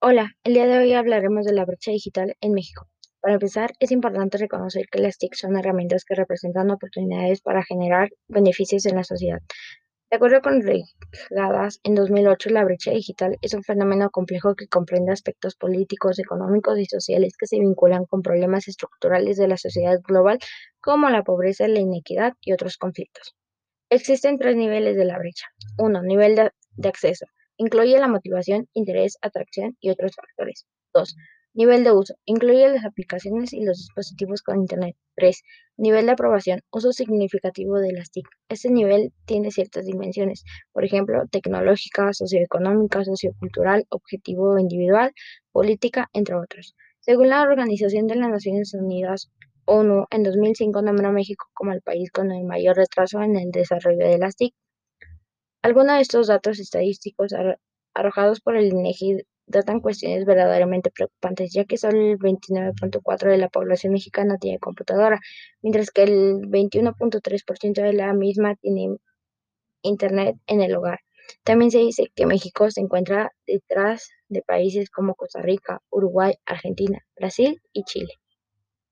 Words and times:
Hola, 0.00 0.36
el 0.44 0.54
día 0.54 0.68
de 0.68 0.78
hoy 0.78 0.92
hablaremos 0.92 1.44
de 1.44 1.52
la 1.52 1.64
brecha 1.64 1.90
digital 1.90 2.36
en 2.40 2.52
México. 2.52 2.86
Para 3.20 3.34
empezar, 3.34 3.72
es 3.80 3.90
importante 3.90 4.38
reconocer 4.38 4.86
que 4.86 5.00
las 5.00 5.18
TIC 5.18 5.34
son 5.34 5.56
herramientas 5.56 6.04
que 6.04 6.14
representan 6.14 6.70
oportunidades 6.70 7.40
para 7.40 7.64
generar 7.64 8.10
beneficios 8.28 8.86
en 8.86 8.94
la 8.94 9.02
sociedad. 9.02 9.40
De 10.08 10.16
acuerdo 10.16 10.40
con 10.40 10.62
Regadas, 10.62 11.80
en 11.82 11.96
2008, 11.96 12.50
la 12.50 12.62
brecha 12.62 12.92
digital 12.92 13.38
es 13.42 13.54
un 13.54 13.64
fenómeno 13.64 14.08
complejo 14.10 14.54
que 14.54 14.68
comprende 14.68 15.10
aspectos 15.10 15.56
políticos, 15.56 16.20
económicos 16.20 16.78
y 16.78 16.84
sociales 16.84 17.34
que 17.36 17.48
se 17.48 17.58
vinculan 17.58 18.04
con 18.04 18.22
problemas 18.22 18.68
estructurales 18.68 19.36
de 19.36 19.48
la 19.48 19.56
sociedad 19.56 19.98
global 20.00 20.38
como 20.80 21.10
la 21.10 21.24
pobreza, 21.24 21.66
la 21.66 21.80
inequidad 21.80 22.34
y 22.40 22.52
otros 22.52 22.76
conflictos. 22.76 23.34
Existen 23.90 24.38
tres 24.38 24.54
niveles 24.54 24.96
de 24.96 25.06
la 25.06 25.18
brecha. 25.18 25.48
Uno, 25.76 26.04
nivel 26.04 26.36
de, 26.36 26.52
de 26.76 26.88
acceso. 26.88 27.26
Incluye 27.58 27.98
la 27.98 28.08
motivación, 28.08 28.68
interés, 28.72 29.18
atracción 29.20 29.76
y 29.80 29.90
otros 29.90 30.12
factores. 30.14 30.64
2. 30.94 31.16
Nivel 31.54 31.82
de 31.82 31.92
uso. 31.92 32.14
Incluye 32.24 32.68
las 32.68 32.84
aplicaciones 32.84 33.52
y 33.52 33.64
los 33.64 33.78
dispositivos 33.78 34.42
con 34.42 34.60
Internet. 34.60 34.94
3. 35.16 35.42
Nivel 35.76 36.06
de 36.06 36.12
aprobación. 36.12 36.60
Uso 36.70 36.92
significativo 36.92 37.80
de 37.80 37.92
las 37.92 38.12
TIC. 38.12 38.28
Este 38.48 38.70
nivel 38.70 39.12
tiene 39.26 39.50
ciertas 39.50 39.86
dimensiones, 39.86 40.44
por 40.72 40.84
ejemplo, 40.84 41.24
tecnológica, 41.32 42.12
socioeconómica, 42.12 43.04
sociocultural, 43.04 43.86
objetivo 43.88 44.56
individual, 44.58 45.12
política, 45.50 46.08
entre 46.12 46.36
otros. 46.36 46.76
Según 47.00 47.28
la 47.28 47.42
Organización 47.42 48.06
de 48.06 48.14
las 48.14 48.28
Naciones 48.30 48.72
Unidas, 48.72 49.32
ONU 49.64 50.06
en 50.10 50.22
2005 50.22 50.80
nombró 50.80 51.08
a 51.08 51.12
México 51.12 51.46
como 51.54 51.72
el 51.72 51.82
país 51.82 52.12
con 52.12 52.30
el 52.30 52.44
mayor 52.44 52.76
retraso 52.76 53.20
en 53.20 53.36
el 53.36 53.50
desarrollo 53.50 54.06
de 54.06 54.18
las 54.18 54.36
TIC. 54.36 54.54
Algunos 55.68 55.96
de 55.96 56.00
estos 56.00 56.28
datos 56.28 56.58
estadísticos 56.60 57.34
arrojados 57.92 58.40
por 58.40 58.56
el 58.56 58.72
INEGI 58.72 59.18
datan 59.46 59.80
cuestiones 59.80 60.24
verdaderamente 60.24 60.90
preocupantes, 60.90 61.52
ya 61.52 61.66
que 61.66 61.76
solo 61.76 62.00
el 62.00 62.18
29.4% 62.18 63.28
de 63.28 63.36
la 63.36 63.50
población 63.50 63.92
mexicana 63.92 64.38
tiene 64.38 64.58
computadora, 64.60 65.20
mientras 65.60 65.90
que 65.90 66.04
el 66.04 66.40
21.3% 66.48 67.82
de 67.82 67.92
la 67.92 68.14
misma 68.14 68.54
tiene 68.54 68.96
internet 69.82 70.36
en 70.46 70.62
el 70.62 70.74
hogar. 70.74 71.00
También 71.44 71.70
se 71.70 71.80
dice 71.80 72.10
que 72.14 72.24
México 72.24 72.70
se 72.70 72.80
encuentra 72.80 73.32
detrás 73.46 74.08
de 74.30 74.40
países 74.40 74.88
como 74.88 75.16
Costa 75.16 75.42
Rica, 75.42 75.82
Uruguay, 75.90 76.32
Argentina, 76.46 77.04
Brasil 77.14 77.60
y 77.74 77.82
Chile. 77.84 78.14